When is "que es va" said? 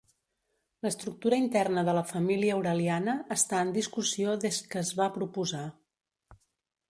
4.71-5.11